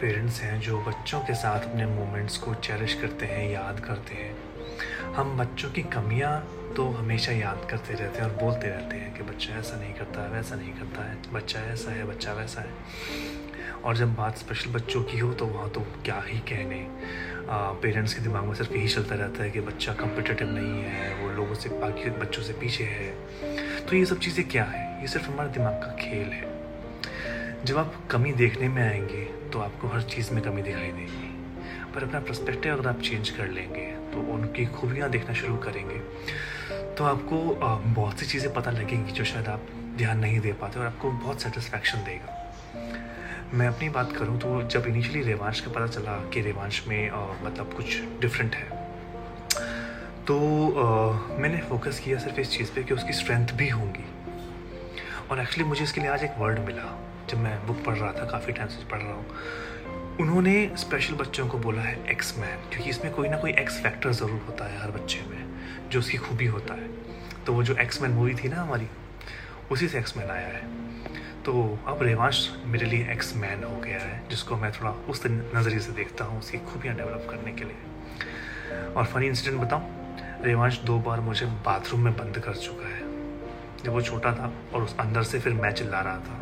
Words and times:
Parents 0.00 0.40
हैं 0.40 0.60
जो 0.60 0.78
बच्चों 0.78 1.20
के 1.20 1.34
साथ 1.34 1.60
अपने 1.60 1.84
मोमेंट्स 1.86 2.36
को 2.38 2.54
चेरिश 2.54 2.94
करते 2.94 3.26
हैं, 3.26 3.50
याद 3.50 3.78
करते 3.80 4.14
हैं। 4.14 5.12
हम 5.14 5.36
बच्चों 5.38 5.70
की 5.70 5.82
कमियाँ 5.82 6.32
तो 6.76 6.88
हमेशा 6.88 7.32
याद 7.32 7.66
करते 7.70 7.94
रहते 7.94 8.18
हैं 8.18 8.28
और 8.28 8.34
बोलते 8.36 8.66
रहते 8.66 8.96
हैं 8.96 9.14
कि 9.14 9.22
बच्चा 9.22 9.54
ऐसा 9.54 9.76
नहीं 9.76 9.94
करता 9.94 10.22
है 10.22 10.30
वैसा 10.30 10.56
नहीं 10.56 10.72
करता 10.72 11.02
है, 11.02 11.16
बच्चा 11.32 11.60
ऐसा 11.60 11.90
है, 11.90 12.04
बच्चा 12.04 12.32
वैसा 12.32 12.60
है। 12.60 12.70
और 13.84 13.96
जब 13.96 14.14
बात 14.14 14.36
स्पेशल 14.36 14.70
बच्चों 14.70 15.02
की 15.02 15.18
हो 15.18 15.32
तो 15.34 15.46
वहाँ 15.46 15.70
तो 15.70 15.80
क्या 16.04 16.22
ही 16.26 16.38
कहने। 16.38 16.86
पेरेंट्स 17.82 18.14
के 18.14 18.20
दिमाग 18.20 18.44
में 18.44 18.54
सिर्फ़ 18.54 18.74
यही 18.74 18.88
चलता 18.88 19.14
रहता 19.14 19.42
है 19.42 19.50
कि 19.50 19.60
बच्चा 19.60 19.92
कम्पिटेटिव 19.92 20.50
नहीं 20.50 20.82
है, 20.82 21.14
वो 21.22 21.30
लोगों 21.30 21.54
से, 21.54 21.68
बाकी 21.68 22.10
बच्चों 22.10 22.42
से 22.42 22.52
पीछे 22.52 22.84
है। 22.84 23.10
तो 23.86 23.96
ये 23.96 24.04
सब 24.04 24.18
चीज़ें 24.18 24.48
क्या 24.48 24.64
है? 24.64 25.00
ये 25.00 25.08
सिर्फ़ 25.08 25.30
हमारे 25.30 25.48
दिमाग 25.48 25.72
का 25.72 25.96
खेल 25.96 26.28
है। 26.28 26.54
जब 27.64 27.78
आप 27.78 27.94
कमी 28.10 28.32
देखने 28.32 28.68
में 28.68 28.82
आएँगे 28.82 29.24
तो 29.52 29.58
आपको 29.58 29.88
हर 29.88 30.02
चीज़ 30.02 30.32
में 30.34 30.42
कमी 30.44 30.62
दिखाई 30.62 30.90
देगी। 30.92 31.32
पर 31.94 32.02
अपना 32.02 32.20
प्रस्पेक्टिव 32.20 32.72
अगर 32.72 32.88
आप 32.88 33.00
चेंज 33.00 33.30
कर 33.30 33.48
लेंगे 33.48 33.86
तो 34.12 34.20
उनकी 34.32 34.66
खूबियाँ 34.66 35.10
देखना 35.10 35.34
शुरू 35.34 35.56
करेंगे 35.56 35.98
तो 36.94 37.04
आपको 37.04 37.38
बहुत 37.94 38.20
सी 38.20 38.26
चीज़ें 38.26 38.52
पता 38.54 38.70
लगेंगी 38.70 39.12
जो 39.12 39.24
शायद 39.24 39.46
आप 39.46 39.66
ध्यान 39.96 40.18
नहीं 40.18 40.40
दे 40.40 40.52
पाते 40.52 40.80
और 40.80 40.86
आपको 40.86 41.10
बहुत 41.10 41.42
सेटिस्फैक्शन 41.42 41.98
देगा। 41.98 42.34
मैं 43.54 43.66
अपनी 43.68 43.88
बात 43.88 44.12
करूँ 44.12 44.38
तो 44.38 44.62
जब 44.62 44.86
इनिशियली 44.86 45.22
रेवांश 45.22 45.60
का 45.60 45.70
पता 45.70 45.86
चला 45.86 46.18
कि 46.30 46.40
रेवांश 46.40 46.82
में 46.88 47.10
आ, 47.10 47.26
मतलब 47.42 47.72
कुछ 47.72 48.00
डिफरेंट 48.20 48.54
है 48.54 48.84
तो 50.26 50.36
आ, 50.78 51.38
मैंने 51.38 51.60
फोकस 51.60 52.00
किया 52.04 52.18
सिर्फ़ 52.18 52.40
इस 52.40 52.50
चीज़ 52.50 52.72
पे 52.72 52.82
कि 52.82 52.94
उसकी 52.94 53.12
स्ट्रेंथ 53.12 53.56
भी 53.56 53.68
होंगी। 53.68 54.04
और 55.30 55.40
एक्चुअली 55.40 55.64
मुझे 55.64 55.82
इसके 55.84 56.00
लिए 56.00 56.10
आज 56.10 56.24
एक 56.24 56.34
वर्ड 56.38 56.58
मिला। 56.58 56.92
जब 57.30 57.38
मैं 57.38 57.66
बुक 57.66 57.84
पढ़ 57.84 57.94
रहा 57.94 58.12
था, 58.12 58.24
काफ़ी 58.24 58.52
टाइम 58.52 58.68
से 58.68 58.84
पढ़ 58.88 58.98
रहा 58.98 59.12
हूँ, 59.12 59.26
उन्होंने 60.20 60.70
स्पेशल 60.76 61.14
बच्चों 61.14 61.46
को 61.48 61.58
बोला 61.58 61.82
है 61.82 62.10
एक्स 62.10 62.38
मैन 62.38 62.68
क्योंकि 62.70 62.90
इसमें 62.90 63.12
कोई 63.14 63.28
ना 63.28 63.36
कोई 63.36 63.50
एक्स 63.50 63.80
फैक्टर 63.82 64.12
ज़रूर 64.12 64.40
होता 64.46 64.64
है 64.64 64.80
हर 64.82 64.90
बच्चे 64.90 65.20
में, 65.30 65.44
जो 65.90 65.98
उसकी 65.98 66.18
खूबी 66.18 66.46
होता 66.46 66.74
है। 66.74 66.88
तो 67.44 67.52
वो 67.52 67.62
जो 67.62 67.76
एक्स 67.76 68.02
मैन 68.02 68.10
मूवी 68.10 68.34
थी 68.34 68.48
ना 68.48 68.62
हमारी, 68.62 68.88
उसी 69.70 69.88
से 69.88 69.98
एक्स 69.98 70.16
मैन 70.16 70.30
आया 70.30 70.48
है। 70.48 70.64
तो 71.44 71.78
अब 71.86 72.02
रेवांश 72.02 72.50
मेरे 72.64 72.86
लिए 72.86 73.10
एक्स 73.12 73.36
मैन 73.36 73.64
हो 73.64 73.80
गया 73.80 73.98
है, 73.98 74.28
जिसको 74.28 74.56
मैं 74.56 74.72
थोड़ा 74.72 74.90
उस 74.90 75.22
नज़रिए 75.26 75.78
से 75.78 75.92
देखता 75.92 76.24
हूँ, 76.24 76.38
उसकी 76.38 76.58
खूबियाँ 76.58 76.96
डेवलप 76.96 77.26
करने 77.30 77.52
के 77.52 77.64
लिए। 77.64 78.92
और 78.92 79.04
फनी 79.04 79.26
इंसिडेंट 79.26 79.62
बताऊँ, 79.62 79.82
रेवांश 80.42 80.78
दो 80.78 80.98
बार 80.98 81.20
मुझे 81.20 81.46
बाथरूम 81.46 82.00
में 82.00 82.16
बंद 82.16 82.38
कर 82.38 82.54
चुका 82.54 82.88
है। 82.88 83.05
जब 83.84 83.92
वो 83.92 84.00
छोटा 84.02 84.32
था 84.32 84.50
और 84.74 84.82
उस 84.82 84.94
अंदर 85.00 85.22
से 85.22 85.38
फिर 85.40 85.52
मैं 85.54 85.72
चिल्ला 85.72 86.00
रहा 86.00 86.18
था। 86.26 86.34